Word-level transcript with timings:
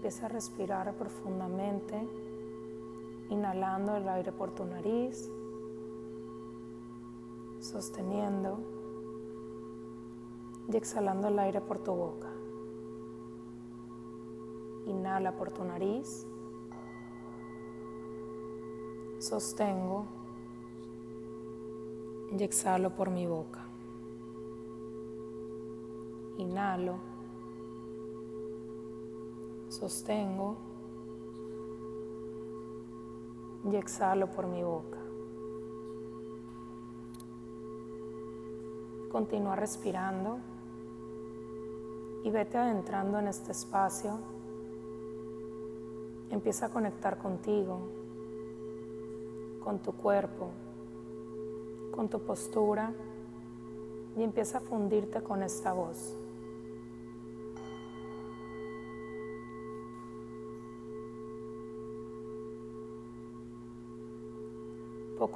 Empieza 0.00 0.24
a 0.24 0.28
respirar 0.30 0.96
profundamente, 0.96 2.08
inhalando 3.28 3.94
el 3.96 4.08
aire 4.08 4.32
por 4.32 4.50
tu 4.54 4.64
nariz, 4.64 5.30
sosteniendo 7.58 8.60
y 10.72 10.76
exhalando 10.78 11.28
el 11.28 11.38
aire 11.38 11.60
por 11.60 11.80
tu 11.80 11.92
boca. 11.92 12.32
Inhala 14.86 15.36
por 15.36 15.52
tu 15.52 15.64
nariz, 15.64 16.26
sostengo 19.18 20.06
y 22.38 22.42
exhalo 22.42 22.96
por 22.96 23.10
mi 23.10 23.26
boca. 23.26 23.66
Inhalo, 26.38 27.09
sostengo 29.80 30.58
y 33.70 33.76
exhalo 33.76 34.30
por 34.30 34.46
mi 34.46 34.62
boca. 34.62 34.98
Continúa 39.10 39.56
respirando 39.56 40.38
y 42.24 42.30
vete 42.30 42.58
adentrando 42.58 43.18
en 43.18 43.28
este 43.28 43.52
espacio. 43.52 44.18
Empieza 46.28 46.66
a 46.66 46.68
conectar 46.68 47.16
contigo, 47.16 47.80
con 49.64 49.78
tu 49.78 49.92
cuerpo, 49.92 50.50
con 51.90 52.08
tu 52.10 52.20
postura 52.20 52.92
y 54.14 54.22
empieza 54.22 54.58
a 54.58 54.60
fundirte 54.60 55.22
con 55.22 55.42
esta 55.42 55.72
voz. 55.72 56.19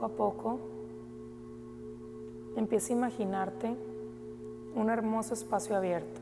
Poco 0.05 0.13
a 0.13 0.17
poco, 0.17 0.59
empieza 2.57 2.93
a 2.93 2.97
imaginarte 2.97 3.75
un 4.75 4.91
hermoso 4.91 5.33
espacio 5.33 5.75
abierto, 5.75 6.21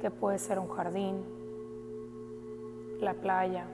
que 0.00 0.10
puede 0.10 0.40
ser 0.40 0.58
un 0.58 0.66
jardín, 0.66 1.22
la 2.98 3.14
playa, 3.14 3.68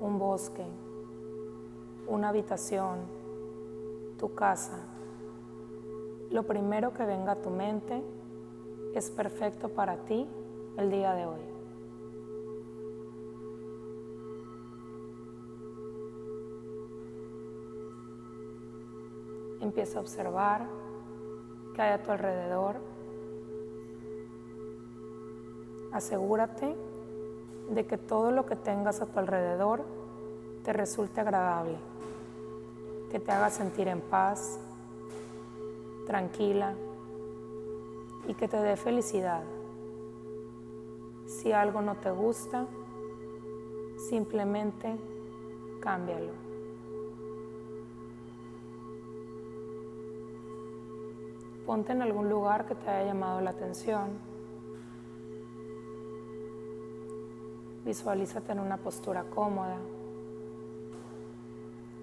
un 0.00 0.18
bosque, 0.18 0.64
una 2.06 2.30
habitación, 2.30 3.00
tu 4.18 4.34
casa. 4.34 4.78
Lo 6.30 6.44
primero 6.44 6.94
que 6.94 7.04
venga 7.04 7.32
a 7.32 7.42
tu 7.42 7.50
mente 7.50 8.02
es 8.94 9.10
perfecto 9.10 9.68
para 9.68 10.06
ti 10.06 10.26
el 10.78 10.90
día 10.90 11.12
de 11.12 11.26
hoy. 11.26 11.57
Empieza 19.68 19.98
a 19.98 20.00
observar 20.00 20.66
qué 21.74 21.82
hay 21.82 21.92
a 21.92 22.02
tu 22.02 22.10
alrededor. 22.10 22.76
Asegúrate 25.92 26.74
de 27.68 27.86
que 27.86 27.98
todo 27.98 28.30
lo 28.30 28.46
que 28.46 28.56
tengas 28.56 29.02
a 29.02 29.06
tu 29.12 29.18
alrededor 29.18 29.84
te 30.64 30.72
resulte 30.72 31.20
agradable, 31.20 31.76
que 33.10 33.20
te 33.20 33.30
haga 33.30 33.50
sentir 33.50 33.88
en 33.88 34.00
paz, 34.00 34.58
tranquila 36.06 36.72
y 38.26 38.32
que 38.32 38.48
te 38.48 38.56
dé 38.56 38.74
felicidad. 38.78 39.42
Si 41.26 41.52
algo 41.52 41.82
no 41.82 41.94
te 41.96 42.10
gusta, 42.10 42.64
simplemente 44.08 44.96
cámbialo. 45.82 46.47
Ponte 51.68 51.92
en 51.92 52.00
algún 52.00 52.30
lugar 52.30 52.64
que 52.64 52.74
te 52.74 52.88
haya 52.88 53.08
llamado 53.08 53.42
la 53.42 53.50
atención. 53.50 54.08
Visualízate 57.84 58.52
en 58.52 58.60
una 58.60 58.78
postura 58.78 59.24
cómoda, 59.24 59.76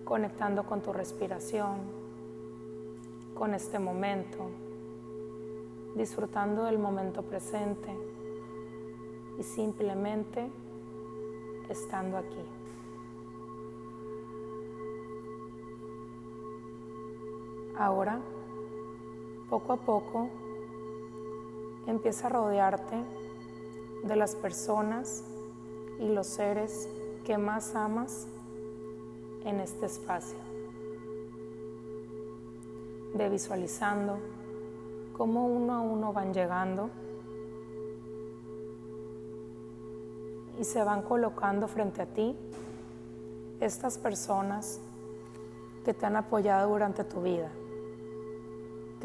conectando 0.03 0.68
con 0.68 0.81
tu 0.81 0.94
respiración, 0.94 1.80
con 3.34 3.56
este 3.56 3.80
momento, 3.80 4.52
disfrutando 5.96 6.66
del 6.66 6.78
momento 6.78 7.24
presente 7.24 7.90
y 9.40 9.42
simplemente 9.42 10.47
estando 11.70 12.18
aquí. 12.18 12.46
Ahora 17.76 18.22
poco 19.55 19.71
a 19.71 19.77
poco 19.77 20.27
empieza 21.88 22.27
a 22.27 22.29
rodearte 22.29 22.97
de 24.03 24.16
las 24.17 24.35
personas 24.35 25.23
y 25.97 26.09
los 26.09 26.27
seres 26.27 26.89
que 27.23 27.38
más 27.38 27.73
amas 27.73 28.27
en 29.45 29.61
este 29.61 29.85
espacio. 29.85 30.38
Ve 33.13 33.29
visualizando 33.29 34.17
cómo 35.13 35.47
uno 35.47 35.73
a 35.73 35.79
uno 35.79 36.11
van 36.11 36.33
llegando 36.33 36.89
y 40.59 40.66
se 40.66 40.83
van 40.83 41.01
colocando 41.01 41.69
frente 41.69 42.01
a 42.01 42.07
ti 42.07 42.35
estas 43.61 43.97
personas 43.97 44.81
que 45.85 45.93
te 45.93 46.05
han 46.05 46.17
apoyado 46.17 46.72
durante 46.72 47.05
tu 47.05 47.22
vida 47.22 47.49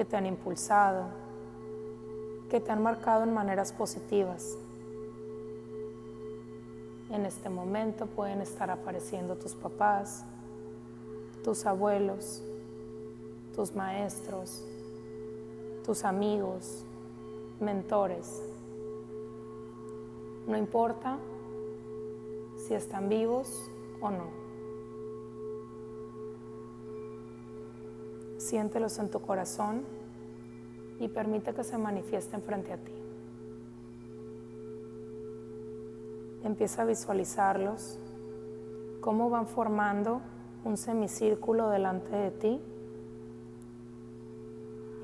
que 0.01 0.07
te 0.07 0.17
han 0.17 0.25
impulsado, 0.25 1.09
que 2.49 2.59
te 2.59 2.73
han 2.73 2.83
marcado 2.83 3.23
en 3.23 3.35
maneras 3.35 3.71
positivas. 3.71 4.57
En 7.11 7.27
este 7.27 7.51
momento 7.51 8.07
pueden 8.07 8.41
estar 8.41 8.71
apareciendo 8.71 9.37
tus 9.37 9.55
papás, 9.55 10.25
tus 11.45 11.67
abuelos, 11.67 12.43
tus 13.55 13.75
maestros, 13.75 14.65
tus 15.85 16.03
amigos, 16.07 16.83
mentores. 17.61 18.43
No 20.47 20.57
importa 20.57 21.19
si 22.67 22.73
están 22.73 23.11
vivos 23.11 23.71
o 24.01 24.09
no. 24.09 24.40
Siéntelos 28.51 28.99
en 28.99 29.09
tu 29.09 29.21
corazón 29.21 29.85
y 30.99 31.07
permite 31.07 31.55
que 31.55 31.63
se 31.63 31.79
manifiesten 31.79 32.43
frente 32.43 32.73
a 32.73 32.79
ti. 32.79 32.93
Empieza 36.43 36.83
a 36.83 36.85
visualizarlos, 36.85 38.01
cómo 39.01 39.31
van 39.31 39.47
formando 39.47 40.21
un 40.65 40.77
semicírculo 40.77 41.69
delante 41.69 42.11
de 42.11 42.31
ti. 42.33 42.61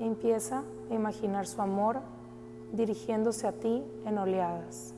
empieza 0.01 0.65
a 0.91 0.93
imaginar 0.93 1.47
su 1.47 1.61
amor 1.61 2.01
dirigiéndose 2.73 3.47
a 3.47 3.53
ti 3.53 3.81
en 4.05 4.17
oleadas. 4.17 4.93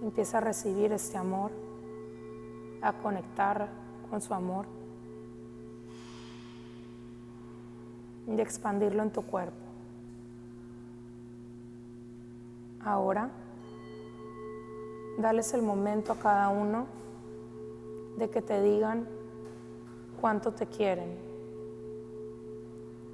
Empieza 0.00 0.38
a 0.38 0.42
recibir 0.42 0.92
este 0.92 1.18
amor, 1.18 1.50
a 2.82 2.92
conectar 3.02 3.68
con 4.08 4.20
su 4.20 4.32
amor. 4.32 4.81
Y 8.26 8.40
expandirlo 8.40 9.02
en 9.02 9.10
tu 9.10 9.22
cuerpo. 9.22 9.56
Ahora, 12.84 13.30
dales 15.18 15.54
el 15.54 15.62
momento 15.62 16.12
a 16.12 16.18
cada 16.18 16.48
uno 16.48 16.86
de 18.18 18.28
que 18.28 18.42
te 18.42 18.60
digan 18.62 19.06
cuánto 20.20 20.52
te 20.52 20.66
quieren, 20.66 21.16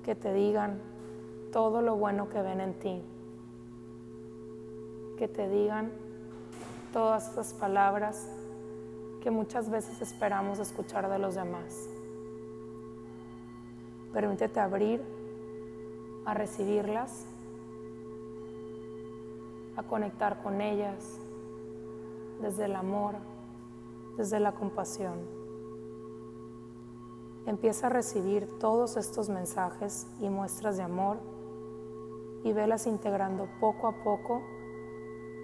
que 0.05 0.15
te 0.15 0.33
digan 0.33 0.81
todo 1.53 1.83
lo 1.83 1.97
bueno 1.97 2.29
que 2.29 2.41
ven 2.41 2.61
en 2.61 2.75
ti, 2.75 3.03
que 5.19 5.29
te 5.29 5.49
digan 5.49 5.93
todas 6.93 7.31
esas 7.33 7.53
palabras 7.55 8.29
que 9.23 9.31
muchas 9.31 9.69
veces 9.69 10.01
esperamos 10.01 10.59
escuchar 10.59 11.09
de 11.11 11.19
los 11.19 11.35
demás. 11.35 11.89
Permítete 14.13 14.61
abrir 14.61 15.03
a 16.25 16.35
recibirlas, 16.35 17.27
a 19.77 19.83
conectar 19.83 20.43
con 20.43 20.61
ellas 20.61 21.19
desde 22.41 22.67
el 22.67 22.77
amor, 22.77 23.15
desde 24.17 24.41
la 24.41 24.53
compasión. 24.53 25.19
Empieza 27.47 27.87
a 27.87 27.91
recibir 27.91 28.59
todos 28.59 28.97
estos 28.97 29.29
mensajes 29.29 30.07
y 30.21 30.29
muestras 30.29 30.77
de 30.77 30.83
amor 30.83 31.19
y 32.45 32.53
velas 32.53 32.87
integrando 32.87 33.49
poco 33.61 33.89
a 33.89 34.05
poco 34.05 34.43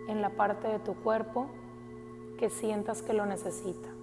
en 0.09 0.21
la 0.21 0.31
parte 0.31 0.69
de 0.69 0.79
tu 0.81 0.95
cuerpo 0.95 1.47
que 2.39 2.51
sientas 2.51 3.03
que 3.03 3.15
lo 3.15 3.25
necesita. 3.25 3.94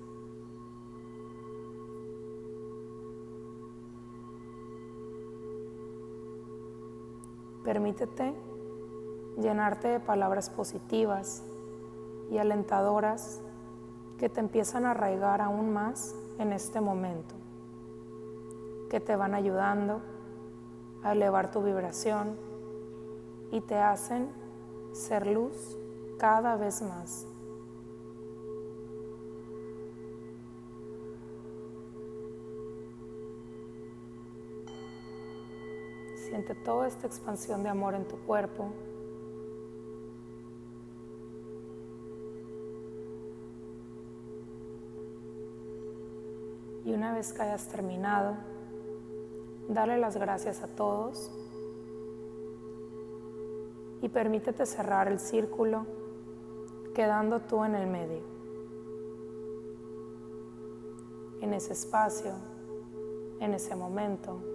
Permítete 7.91 8.33
llenarte 9.37 9.89
de 9.89 9.99
palabras 9.99 10.49
positivas 10.49 11.43
y 12.29 12.37
alentadoras 12.37 13.41
que 14.17 14.29
te 14.29 14.39
empiezan 14.39 14.85
a 14.85 14.91
arraigar 14.91 15.41
aún 15.41 15.73
más 15.73 16.15
en 16.39 16.53
este 16.53 16.79
momento, 16.79 17.35
que 18.89 19.01
te 19.01 19.17
van 19.17 19.35
ayudando 19.35 19.99
a 21.03 21.11
elevar 21.11 21.51
tu 21.51 21.61
vibración 21.61 22.37
y 23.51 23.59
te 23.59 23.77
hacen 23.77 24.29
ser 24.93 25.27
luz 25.27 25.77
cada 26.17 26.55
vez 26.55 26.81
más. 26.81 27.27
Siente 36.31 36.55
toda 36.55 36.87
esta 36.87 37.07
expansión 37.07 37.61
de 37.61 37.67
amor 37.67 37.93
en 37.93 38.07
tu 38.07 38.15
cuerpo. 38.19 38.69
Y 46.85 46.93
una 46.93 47.13
vez 47.13 47.33
que 47.33 47.41
hayas 47.41 47.67
terminado, 47.67 48.37
dale 49.67 49.97
las 49.97 50.15
gracias 50.15 50.63
a 50.63 50.69
todos 50.69 51.29
y 54.01 54.07
permítete 54.07 54.65
cerrar 54.65 55.09
el 55.09 55.19
círculo 55.19 55.85
quedando 56.95 57.41
tú 57.41 57.65
en 57.65 57.75
el 57.75 57.87
medio. 57.87 58.21
En 61.41 61.53
ese 61.53 61.73
espacio, 61.73 62.31
en 63.41 63.53
ese 63.53 63.75
momento. 63.75 64.50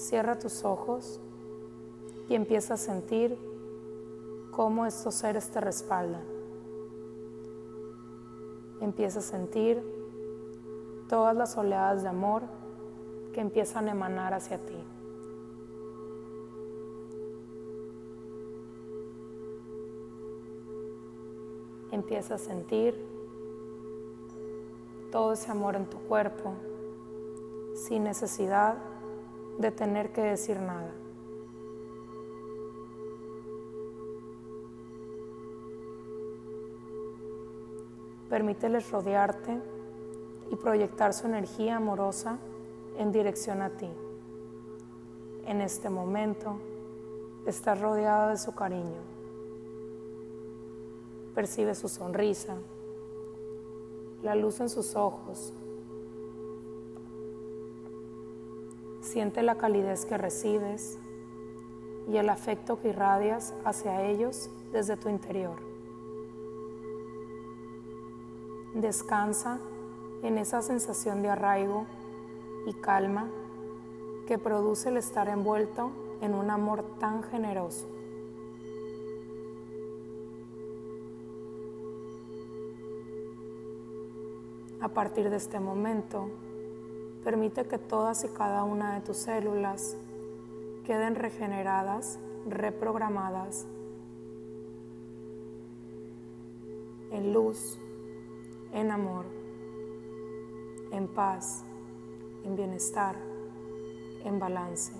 Cierra 0.00 0.38
tus 0.38 0.64
ojos 0.64 1.20
y 2.26 2.34
empieza 2.34 2.72
a 2.72 2.76
sentir 2.78 3.36
cómo 4.50 4.86
estos 4.86 5.14
seres 5.14 5.50
te 5.50 5.60
respaldan. 5.60 6.24
Empieza 8.80 9.18
a 9.18 9.22
sentir 9.22 9.78
todas 11.06 11.36
las 11.36 11.54
oleadas 11.58 12.02
de 12.02 12.08
amor 12.08 12.42
que 13.34 13.42
empiezan 13.42 13.88
a 13.88 13.90
emanar 13.90 14.32
hacia 14.32 14.56
ti. 14.64 14.82
Empieza 21.92 22.36
a 22.36 22.38
sentir 22.38 22.94
todo 25.12 25.34
ese 25.34 25.50
amor 25.50 25.76
en 25.76 25.84
tu 25.90 25.98
cuerpo 25.98 26.54
sin 27.74 28.04
necesidad 28.04 28.89
de 29.58 29.70
tener 29.70 30.12
que 30.12 30.22
decir 30.22 30.60
nada. 30.60 30.92
Permíteles 38.28 38.90
rodearte 38.90 39.60
y 40.50 40.56
proyectar 40.56 41.12
su 41.12 41.26
energía 41.26 41.76
amorosa 41.76 42.38
en 42.96 43.10
dirección 43.10 43.60
a 43.62 43.70
ti. 43.70 43.90
En 45.46 45.60
este 45.60 45.90
momento 45.90 46.56
estás 47.46 47.80
rodeado 47.80 48.28
de 48.28 48.36
su 48.36 48.54
cariño. 48.54 49.00
Percibe 51.34 51.74
su 51.74 51.88
sonrisa, 51.88 52.56
la 54.22 54.34
luz 54.34 54.60
en 54.60 54.68
sus 54.68 54.94
ojos, 54.94 55.52
Siente 59.10 59.42
la 59.42 59.56
calidez 59.56 60.06
que 60.06 60.16
recibes 60.16 60.96
y 62.08 62.16
el 62.16 62.28
afecto 62.28 62.80
que 62.80 62.90
irradias 62.90 63.54
hacia 63.64 64.04
ellos 64.04 64.48
desde 64.70 64.96
tu 64.96 65.08
interior. 65.08 65.56
Descansa 68.72 69.58
en 70.22 70.38
esa 70.38 70.62
sensación 70.62 71.22
de 71.22 71.28
arraigo 71.28 71.86
y 72.66 72.72
calma 72.74 73.28
que 74.28 74.38
produce 74.38 74.90
el 74.90 74.96
estar 74.96 75.28
envuelto 75.28 75.90
en 76.20 76.36
un 76.36 76.48
amor 76.48 76.84
tan 77.00 77.24
generoso. 77.24 77.88
A 84.80 84.88
partir 84.88 85.30
de 85.30 85.36
este 85.36 85.58
momento, 85.58 86.28
Permite 87.24 87.66
que 87.66 87.78
todas 87.78 88.24
y 88.24 88.28
cada 88.28 88.64
una 88.64 88.94
de 88.94 89.00
tus 89.02 89.18
células 89.18 89.96
queden 90.84 91.14
regeneradas, 91.14 92.18
reprogramadas 92.46 93.66
en 97.10 97.32
luz, 97.32 97.78
en 98.72 98.90
amor, 98.90 99.26
en 100.92 101.08
paz, 101.08 101.64
en 102.44 102.56
bienestar, 102.56 103.16
en 104.24 104.38
balance. 104.38 104.92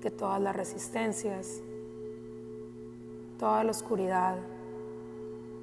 Que 0.00 0.10
todas 0.10 0.40
las 0.40 0.54
resistencias, 0.54 1.62
toda 3.38 3.64
la 3.64 3.72
oscuridad, 3.72 4.38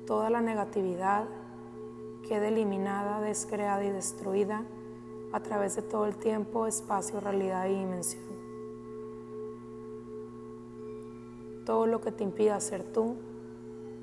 toda 0.06 0.30
la 0.30 0.42
negatividad 0.42 1.26
quede 2.28 2.50
eliminada, 2.50 3.22
descreada 3.22 3.84
y 3.84 3.90
destruida 3.90 4.64
a 5.32 5.40
través 5.42 5.76
de 5.76 5.82
todo 5.82 6.06
el 6.06 6.16
tiempo, 6.18 6.68
espacio, 6.68 7.20
realidad 7.20 7.68
y 7.68 7.80
dimensión. 7.80 8.24
Todo 11.66 11.88
lo 11.88 12.02
que 12.02 12.12
te 12.12 12.24
impida 12.24 12.60
ser 12.60 12.84
tú, 12.84 13.16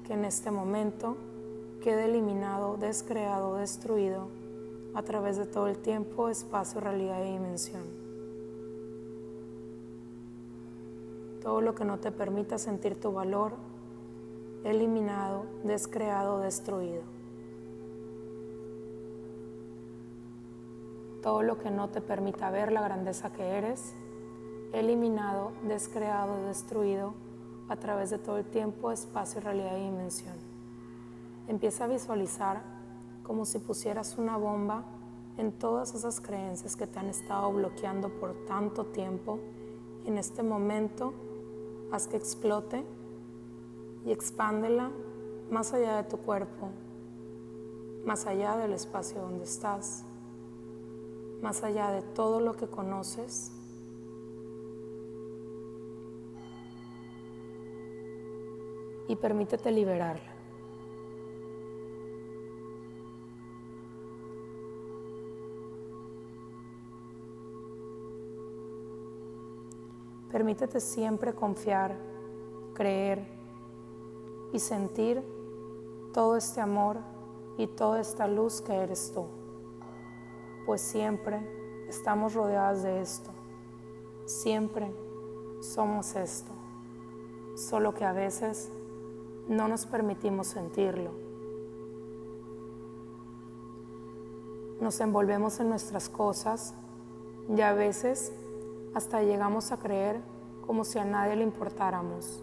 que 0.06 0.14
en 0.14 0.24
este 0.24 0.50
momento 0.50 1.16
quede 1.80 2.06
eliminado, 2.06 2.76
descreado, 2.76 3.56
destruido 3.56 4.28
a 4.94 5.02
través 5.02 5.36
de 5.36 5.46
todo 5.46 5.66
el 5.68 5.78
tiempo, 5.78 6.28
espacio, 6.28 6.80
realidad 6.80 7.22
y 7.24 7.32
dimensión. 7.32 7.82
Todo 11.42 11.60
lo 11.60 11.74
que 11.74 11.84
no 11.84 11.98
te 11.98 12.12
permita 12.12 12.58
sentir 12.58 13.00
tu 13.00 13.12
valor, 13.12 13.52
eliminado, 14.64 15.46
descreado, 15.64 16.40
destruido. 16.40 17.02
Todo 21.22 21.42
lo 21.42 21.58
que 21.58 21.70
no 21.70 21.88
te 21.88 22.00
permita 22.00 22.50
ver 22.50 22.72
la 22.72 22.82
grandeza 22.82 23.32
que 23.32 23.42
eres, 23.42 23.94
eliminado, 24.72 25.52
descreado, 25.66 26.46
destruido 26.46 27.14
a 27.68 27.76
través 27.76 28.10
de 28.10 28.18
todo 28.18 28.38
el 28.38 28.44
tiempo, 28.44 28.90
espacio, 28.90 29.40
realidad 29.40 29.76
y 29.76 29.84
dimensión. 29.84 30.34
Empieza 31.46 31.84
a 31.84 31.88
visualizar 31.88 32.62
como 33.22 33.44
si 33.44 33.58
pusieras 33.58 34.18
una 34.18 34.36
bomba 34.36 34.84
en 35.36 35.52
todas 35.52 35.94
esas 35.94 36.20
creencias 36.20 36.76
que 36.76 36.86
te 36.86 36.98
han 36.98 37.08
estado 37.08 37.52
bloqueando 37.52 38.08
por 38.08 38.34
tanto 38.46 38.86
tiempo. 38.86 39.38
En 40.04 40.18
este 40.18 40.42
momento, 40.42 41.14
haz 41.92 42.06
que 42.06 42.16
explote 42.16 42.84
y 44.04 44.12
expándela 44.12 44.90
más 45.50 45.72
allá 45.72 45.96
de 45.96 46.04
tu 46.04 46.16
cuerpo, 46.18 46.70
más 48.04 48.26
allá 48.26 48.56
del 48.56 48.72
espacio 48.72 49.20
donde 49.20 49.44
estás, 49.44 50.04
más 51.42 51.62
allá 51.62 51.90
de 51.90 52.02
todo 52.02 52.40
lo 52.40 52.54
que 52.54 52.66
conoces. 52.66 53.52
Y 59.08 59.16
permítete 59.16 59.72
liberarla. 59.72 60.30
Permítete 70.30 70.78
siempre 70.78 71.34
confiar, 71.34 71.96
creer, 72.72 73.39
y 74.52 74.58
sentir 74.58 75.22
todo 76.12 76.36
este 76.36 76.60
amor 76.60 76.98
y 77.56 77.66
toda 77.66 78.00
esta 78.00 78.26
luz 78.26 78.60
que 78.60 78.74
eres 78.74 79.12
tú, 79.12 79.26
pues 80.66 80.80
siempre 80.80 81.86
estamos 81.88 82.34
rodeadas 82.34 82.82
de 82.82 83.00
esto, 83.00 83.30
siempre 84.26 84.92
somos 85.60 86.16
esto, 86.16 86.52
solo 87.56 87.94
que 87.94 88.04
a 88.04 88.12
veces 88.12 88.70
no 89.48 89.68
nos 89.68 89.86
permitimos 89.86 90.46
sentirlo. 90.48 91.30
nos 94.80 94.98
envolvemos 95.00 95.60
en 95.60 95.68
nuestras 95.68 96.08
cosas 96.08 96.74
y 97.54 97.60
a 97.60 97.74
veces 97.74 98.32
hasta 98.94 99.22
llegamos 99.22 99.72
a 99.72 99.78
creer 99.78 100.20
como 100.66 100.84
si 100.84 100.98
a 100.98 101.04
nadie 101.04 101.36
le 101.36 101.44
importáramos. 101.44 102.42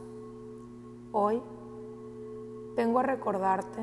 Hoy 1.12 1.42
vengo 2.78 3.00
a 3.00 3.04
recordarte 3.04 3.82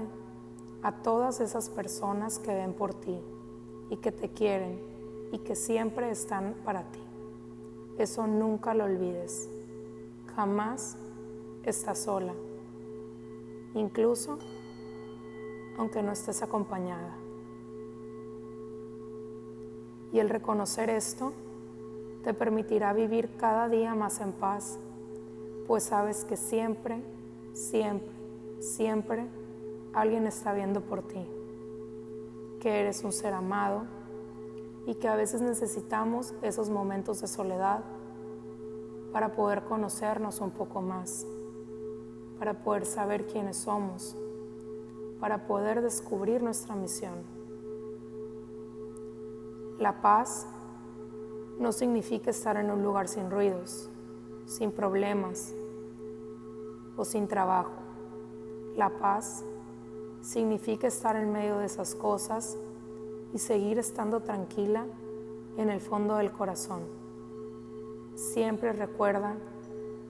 a 0.82 0.92
todas 1.02 1.40
esas 1.40 1.68
personas 1.68 2.38
que 2.38 2.54
ven 2.54 2.72
por 2.72 2.94
ti 2.94 3.20
y 3.90 3.96
que 3.96 4.12
te 4.12 4.30
quieren 4.30 4.80
y 5.32 5.38
que 5.40 5.56
siempre 5.56 6.10
están 6.10 6.54
para 6.64 6.84
ti. 6.92 7.00
Eso 7.98 8.28
nunca 8.28 8.72
lo 8.72 8.84
olvides. 8.84 9.50
Jamás 10.36 10.96
estás 11.64 11.98
sola, 11.98 12.34
incluso 13.74 14.38
aunque 15.76 16.00
no 16.02 16.12
estés 16.12 16.40
acompañada. 16.42 17.16
Y 20.12 20.20
el 20.20 20.28
reconocer 20.28 20.88
esto 20.88 21.32
te 22.22 22.32
permitirá 22.32 22.92
vivir 22.92 23.36
cada 23.36 23.68
día 23.68 23.96
más 23.96 24.20
en 24.20 24.30
paz, 24.30 24.78
pues 25.66 25.82
sabes 25.82 26.24
que 26.24 26.36
siempre, 26.36 27.02
siempre, 27.54 28.13
siempre 28.64 29.26
alguien 29.92 30.26
está 30.26 30.52
viendo 30.52 30.80
por 30.80 31.02
ti, 31.02 31.24
que 32.60 32.80
eres 32.80 33.04
un 33.04 33.12
ser 33.12 33.34
amado 33.34 33.84
y 34.86 34.94
que 34.94 35.08
a 35.08 35.16
veces 35.16 35.40
necesitamos 35.40 36.34
esos 36.42 36.70
momentos 36.70 37.20
de 37.20 37.28
soledad 37.28 37.84
para 39.12 39.34
poder 39.36 39.64
conocernos 39.64 40.40
un 40.40 40.50
poco 40.50 40.80
más, 40.80 41.26
para 42.38 42.64
poder 42.64 42.86
saber 42.86 43.26
quiénes 43.26 43.58
somos, 43.58 44.16
para 45.20 45.46
poder 45.46 45.82
descubrir 45.82 46.42
nuestra 46.42 46.74
misión. 46.74 47.22
La 49.78 50.00
paz 50.00 50.46
no 51.58 51.70
significa 51.72 52.30
estar 52.30 52.56
en 52.56 52.70
un 52.70 52.82
lugar 52.82 53.08
sin 53.08 53.30
ruidos, 53.30 53.88
sin 54.46 54.72
problemas 54.72 55.54
o 56.96 57.04
sin 57.04 57.28
trabajo. 57.28 57.83
La 58.76 58.90
paz 58.90 59.44
significa 60.20 60.88
estar 60.88 61.14
en 61.14 61.32
medio 61.32 61.58
de 61.58 61.66
esas 61.66 61.94
cosas 61.94 62.56
y 63.32 63.38
seguir 63.38 63.78
estando 63.78 64.20
tranquila 64.20 64.84
en 65.56 65.68
el 65.68 65.80
fondo 65.80 66.16
del 66.16 66.32
corazón. 66.32 66.82
Siempre 68.16 68.72
recuerda 68.72 69.36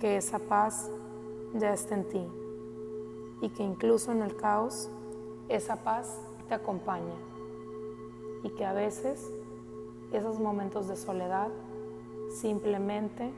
que 0.00 0.16
esa 0.16 0.38
paz 0.38 0.90
ya 1.54 1.74
está 1.74 1.94
en 1.94 2.08
ti 2.08 2.26
y 3.42 3.50
que 3.50 3.62
incluso 3.62 4.12
en 4.12 4.22
el 4.22 4.34
caos 4.36 4.88
esa 5.48 5.76
paz 5.84 6.18
te 6.48 6.54
acompaña 6.54 7.14
y 8.44 8.50
que 8.50 8.64
a 8.64 8.72
veces 8.72 9.30
esos 10.12 10.40
momentos 10.40 10.88
de 10.88 10.96
soledad 10.96 11.48
simplemente 12.40 13.30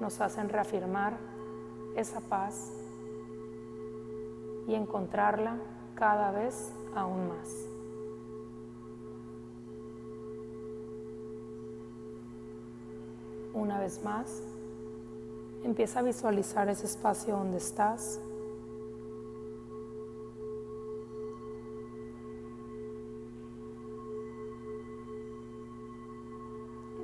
nos 0.00 0.20
hacen 0.20 0.48
reafirmar 0.48 1.18
esa 1.96 2.20
paz 2.20 2.77
y 4.68 4.74
encontrarla 4.74 5.56
cada 5.94 6.30
vez 6.30 6.72
aún 6.94 7.26
más. 7.28 7.48
Una 13.54 13.80
vez 13.80 14.04
más, 14.04 14.42
empieza 15.64 16.00
a 16.00 16.02
visualizar 16.02 16.68
ese 16.68 16.84
espacio 16.84 17.34
donde 17.34 17.56
estás. 17.56 18.20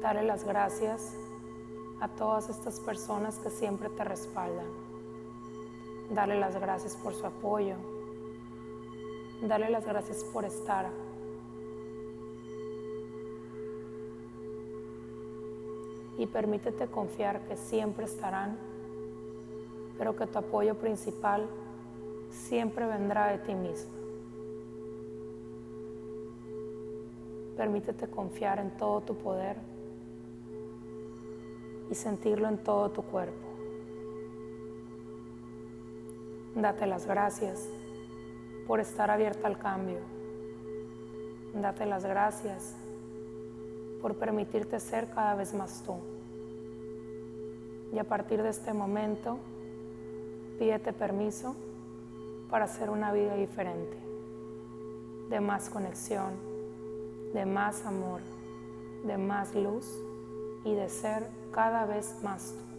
Dale 0.02 0.22
las 0.22 0.44
gracias 0.44 1.14
a 2.00 2.08
todas 2.08 2.50
estas 2.50 2.78
personas 2.80 3.38
que 3.38 3.48
siempre 3.48 3.88
te 3.88 4.04
respaldan 4.04 4.93
darle 6.14 6.38
las 6.38 6.58
gracias 6.58 6.96
por 6.96 7.14
su 7.14 7.26
apoyo, 7.26 7.76
darle 9.42 9.68
las 9.70 9.84
gracias 9.84 10.24
por 10.24 10.44
estar. 10.44 10.88
Y 16.16 16.26
permítete 16.26 16.86
confiar 16.86 17.40
que 17.46 17.56
siempre 17.56 18.04
estarán, 18.04 18.56
pero 19.98 20.14
que 20.14 20.26
tu 20.26 20.38
apoyo 20.38 20.76
principal 20.76 21.48
siempre 22.30 22.86
vendrá 22.86 23.28
de 23.28 23.38
ti 23.38 23.54
mismo. 23.54 23.92
Permítete 27.56 28.08
confiar 28.08 28.60
en 28.60 28.76
todo 28.76 29.00
tu 29.00 29.16
poder 29.16 29.56
y 31.90 31.94
sentirlo 31.94 32.48
en 32.48 32.58
todo 32.58 32.90
tu 32.90 33.02
cuerpo. 33.02 33.43
Date 36.64 36.86
las 36.86 37.04
gracias 37.04 37.68
por 38.66 38.80
estar 38.80 39.10
abierta 39.10 39.48
al 39.48 39.58
cambio. 39.58 39.98
Date 41.52 41.84
las 41.84 42.06
gracias 42.06 42.74
por 44.00 44.14
permitirte 44.14 44.80
ser 44.80 45.10
cada 45.10 45.34
vez 45.34 45.52
más 45.52 45.82
tú. 45.82 45.96
Y 47.92 47.98
a 47.98 48.04
partir 48.04 48.42
de 48.42 48.48
este 48.48 48.72
momento, 48.72 49.36
pídete 50.58 50.94
permiso 50.94 51.54
para 52.48 52.64
hacer 52.64 52.88
una 52.88 53.12
vida 53.12 53.34
diferente, 53.34 53.98
de 55.28 55.40
más 55.40 55.68
conexión, 55.68 56.32
de 57.34 57.44
más 57.44 57.84
amor, 57.84 58.22
de 59.04 59.18
más 59.18 59.54
luz 59.54 59.86
y 60.64 60.72
de 60.72 60.88
ser 60.88 61.28
cada 61.52 61.84
vez 61.84 62.22
más 62.22 62.54
tú. 62.54 62.73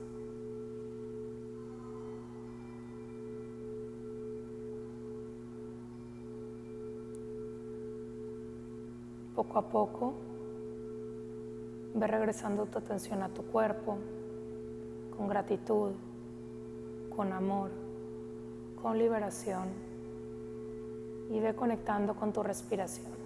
Poco 9.36 9.60
a 9.60 9.70
poco, 9.70 10.14
ve 11.94 12.08
regresando 12.08 12.66
tu 12.66 12.80
atención 12.80 13.22
a 13.24 13.30
tu 13.30 13.44
cuerpo 13.44 13.98
con 15.16 15.28
gratitud, 15.28 15.92
con 17.16 17.32
amor, 17.34 17.72
con 18.82 18.98
liberación 18.98 19.70
y 21.30 21.40
ve 21.40 21.56
conectando 21.56 22.16
con 22.16 22.32
tu 22.34 22.44
respiración. 22.44 23.25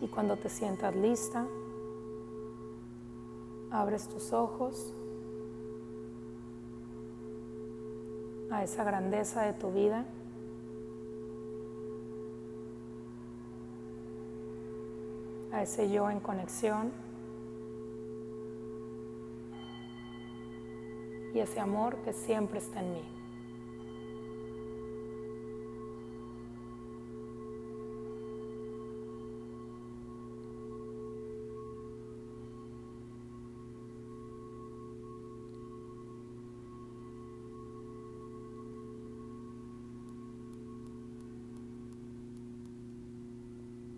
Y 0.00 0.08
cuando 0.08 0.36
te 0.36 0.48
sientas 0.48 0.94
lista, 0.96 1.46
abres 3.70 4.08
tus 4.08 4.32
ojos 4.32 4.94
a 8.50 8.64
esa 8.64 8.84
grandeza 8.84 9.42
de 9.42 9.52
tu 9.52 9.72
vida. 9.72 10.06
a 15.52 15.62
ese 15.62 15.90
yo 15.90 16.10
en 16.10 16.20
conexión 16.20 16.92
y 21.34 21.38
ese 21.38 21.60
amor 21.60 21.96
que 21.98 22.12
siempre 22.12 22.58
está 22.58 22.80
en 22.80 22.94
mí. 22.94 23.19